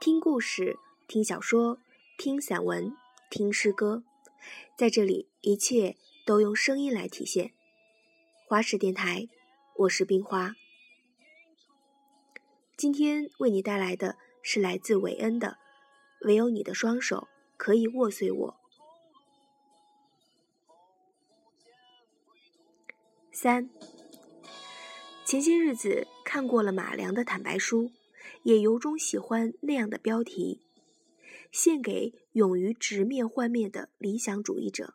[0.00, 0.78] 听故事，
[1.08, 1.78] 听小说，
[2.18, 2.96] 听散文，
[3.30, 4.02] 听诗歌，
[4.76, 7.52] 在这里，一切都用声音来体现。
[8.46, 9.28] 花式电台，
[9.76, 10.54] 我是冰花。
[12.76, 15.58] 今天为你带来的是来自韦恩的
[16.26, 17.26] 《唯有你的双手
[17.56, 18.52] 可以握碎我》。
[23.32, 23.68] 三，
[25.24, 27.90] 前些日子看过了马良的坦白书。
[28.42, 30.62] 也由衷喜欢那样的标题，
[31.50, 34.94] 献给勇于直面幻灭的理想主义者，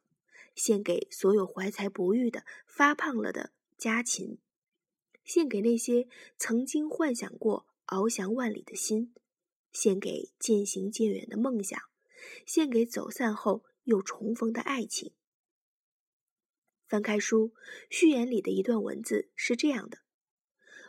[0.55, 4.39] 献给所有怀才不遇的发胖了的家禽，
[5.23, 9.13] 献给那些曾经幻想过翱翔万里的心，
[9.72, 11.80] 献给渐行渐远的梦想，
[12.45, 15.13] 献给走散后又重逢的爱情。
[16.88, 17.53] 翻开书，
[17.89, 20.00] 序言里的一段文字是这样的：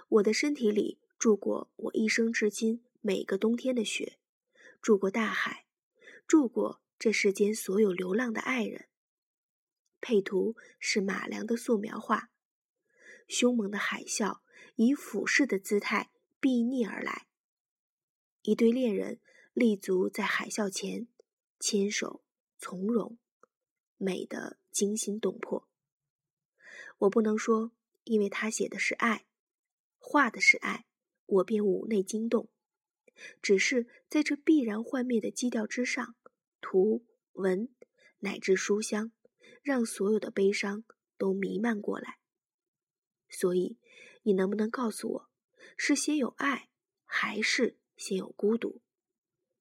[0.09, 0.99] 我的身体里。
[1.23, 4.19] 住过我一生至今每个冬天的雪，
[4.81, 5.67] 住过大海，
[6.27, 8.89] 住过这世间所有流浪的爱人。
[10.01, 12.33] 配图是马良的素描画，
[13.29, 14.41] 凶猛的海啸
[14.75, 17.29] 以俯视的姿态逼逆而来，
[18.43, 19.21] 一对恋人
[19.53, 21.07] 立足在海啸前，
[21.61, 22.25] 牵手
[22.59, 23.17] 从容，
[23.97, 25.69] 美得惊心动魄。
[26.99, 27.71] 我不能说，
[28.03, 29.25] 因为他写的是爱，
[30.01, 30.85] 画的是爱。
[31.33, 32.51] 我便五内惊动，
[33.41, 36.15] 只是在这必然幻灭的基调之上，
[36.61, 37.75] 图文
[38.19, 39.13] 乃至书香，
[39.63, 40.85] 让所有的悲伤
[41.17, 42.19] 都弥漫过来。
[43.31, 43.79] 所以，
[44.25, 45.31] 你能不能告诉我，
[45.75, 46.69] 是先有爱，
[47.05, 48.83] 还是先有孤独？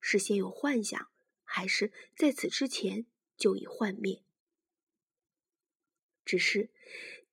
[0.02, 1.10] 是先有幻想，
[1.46, 3.06] 还是在此之前
[3.38, 4.24] 就已幻灭？
[6.26, 6.70] 只是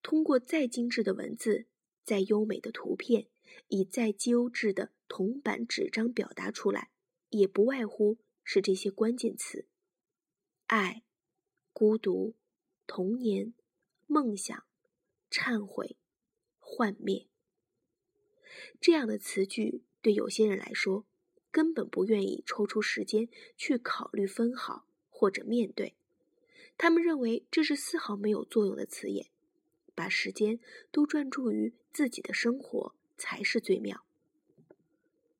[0.01, 1.67] 通过再精致的文字，
[2.05, 3.27] 再优美的图片。
[3.67, 6.91] 以再优质的铜版纸张表达出来，
[7.29, 9.67] 也不外乎是这些关键词：
[10.67, 11.03] 爱、
[11.73, 12.35] 孤独、
[12.87, 13.53] 童年、
[14.07, 14.65] 梦想、
[15.29, 15.97] 忏悔、
[16.57, 17.27] 幻灭。
[18.81, 21.05] 这样的词句对有些人来说，
[21.51, 25.95] 根本不愿意抽出时间去考虑分好或者面对。
[26.77, 29.29] 他们认为这是丝毫没有作用的词眼，
[29.93, 30.59] 把时间
[30.91, 32.95] 都专注于自己的生活。
[33.19, 34.03] 才是最妙。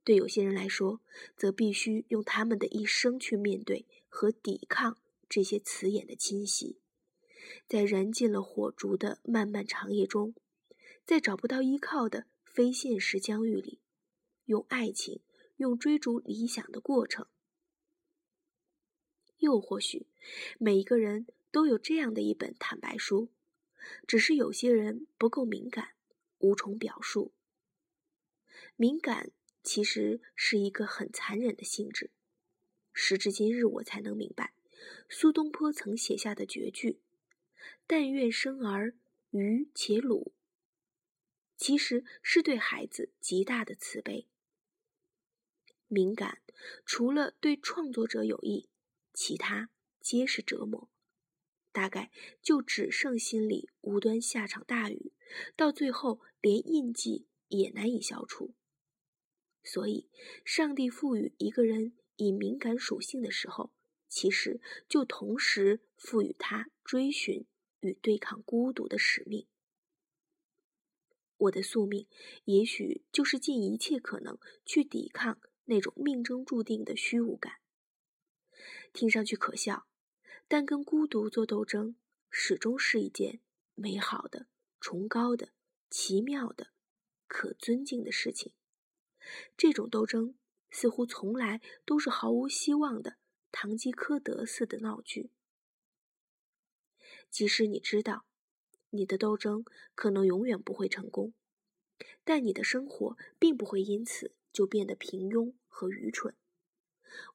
[0.04, 1.02] 对有些人来说，
[1.38, 4.98] 则必须用他们的一生去面对和抵抗
[5.28, 6.80] 这些词眼的侵袭，
[7.68, 10.34] 在燃尽了火烛的漫漫长夜中，
[11.06, 13.80] 在找不到依靠的非现实疆域里，
[14.46, 15.22] 用爱情，
[15.58, 17.28] 用追逐理想的过程。
[19.38, 20.08] 又或许，
[20.58, 23.30] 每一个人都有这样的一本坦白书，
[24.08, 25.90] 只是有些人不够敏感，
[26.40, 27.32] 无从表述。
[28.76, 29.32] 敏感
[29.64, 32.12] 其实是一个很残忍的性质。
[32.94, 34.54] 时至今日，我才能明白，
[35.10, 37.02] 苏东坡曾写下的绝句
[37.88, 38.96] “但愿生儿
[39.30, 40.34] 愚且鲁”，
[41.56, 44.28] 其实是对孩子极大的慈悲。
[45.88, 46.42] 敏感
[46.86, 48.70] 除了对创作者有益，
[49.14, 49.70] 其他
[50.00, 50.90] 皆是折磨。
[51.72, 52.12] 大概
[52.42, 55.14] 就只剩心里无端下场大雨，
[55.56, 57.29] 到最后连印记。
[57.50, 58.56] 也难以消除。
[59.64, 60.10] 所以，
[60.46, 63.74] 上帝赋予一个人以敏感属性的时候，
[64.08, 67.46] 其实就同时赋予他追寻
[67.82, 69.48] 与对抗孤独的使命。
[71.38, 72.08] 我的宿命，
[72.46, 77.60] 也许就是尽一切可能去抵抗那种命中注定的虚无感。
[78.92, 79.88] 听上去可笑，
[80.48, 81.96] 但跟孤独做斗争，
[82.30, 83.40] 始终是一件
[83.76, 84.48] 美好的、
[84.82, 85.54] 崇高的、
[85.90, 86.72] 奇妙的。
[87.30, 88.52] 可尊敬的事情，
[89.56, 90.36] 这种斗争
[90.72, 93.18] 似乎从来都是毫无希望的
[93.52, 95.30] 堂吉诃德似的闹剧。
[97.30, 98.26] 即使你知道
[98.90, 99.64] 你的斗争
[99.94, 101.34] 可能永远不会成功，
[102.24, 106.36] 但你的生活并不会因此就变得平庸和愚蠢。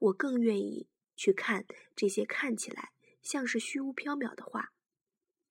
[0.01, 1.65] 我更愿意去看
[1.95, 2.93] 这些看起来
[3.23, 4.74] 像是虚无缥缈的话。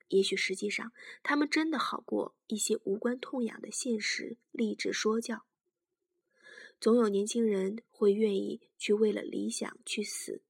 [0.08, 0.92] 也许实际上，
[1.22, 5.46] 他们真的好过一些无关痛痒的现实励志说教。
[6.80, 10.42] 总有年轻人会愿意去为了理想去死，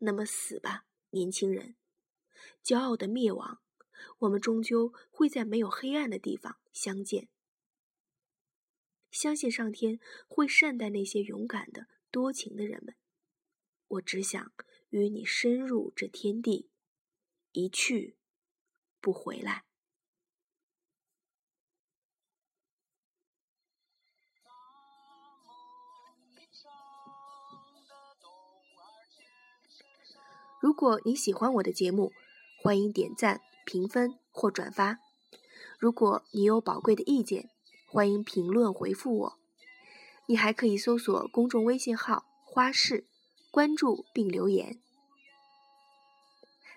[0.00, 1.76] 那么死吧，年轻人！
[2.62, 3.62] 骄傲的灭亡，
[4.18, 7.28] 我们终究会在没有黑暗的地方相见。
[9.10, 9.98] 相信上天
[10.28, 12.94] 会善待那些勇敢的、多情的人们。
[13.86, 14.52] 我只想
[14.90, 16.68] 与你深入这天地，
[17.52, 18.17] 一去。
[19.08, 19.64] 不回来。
[30.60, 32.12] 如果你喜欢我的节目
[32.62, 34.98] 欢迎点赞评分或转发。
[35.78, 37.48] 如果你有宝贵的意见
[37.86, 39.38] 欢迎评论回复我。
[40.26, 43.06] 你还可以搜索公众微信号花市
[43.50, 44.78] 关注并留言。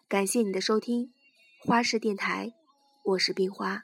[0.08, 1.12] 感谢你的收听。
[1.64, 2.54] 花式电台，
[3.04, 3.84] 我是冰花。